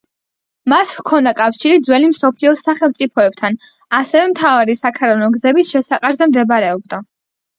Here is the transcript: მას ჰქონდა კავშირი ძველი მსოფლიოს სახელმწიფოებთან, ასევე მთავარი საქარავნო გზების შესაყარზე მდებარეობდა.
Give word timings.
მას 0.71 0.93
ჰქონდა 0.99 1.33
კავშირი 1.39 1.81
ძველი 1.87 2.07
მსოფლიოს 2.13 2.63
სახელმწიფოებთან, 2.69 3.59
ასევე 3.99 4.23
მთავარი 4.31 4.77
საქარავნო 4.79 5.29
გზების 5.35 5.69
შესაყარზე 5.75 6.29
მდებარეობდა. 6.33 7.03